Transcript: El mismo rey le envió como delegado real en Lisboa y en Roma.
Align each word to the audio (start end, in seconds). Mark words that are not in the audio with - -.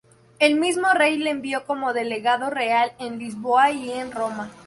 El 0.39 0.59
mismo 0.59 0.91
rey 0.95 1.19
le 1.19 1.29
envió 1.29 1.63
como 1.67 1.93
delegado 1.93 2.49
real 2.49 2.93
en 2.97 3.19
Lisboa 3.19 3.69
y 3.69 3.91
en 3.91 4.11
Roma. 4.11 4.49